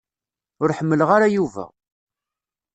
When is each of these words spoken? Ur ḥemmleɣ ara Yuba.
Ur 0.61 0.69
ḥemmleɣ 0.77 1.09
ara 1.15 1.33
Yuba. 1.35 1.65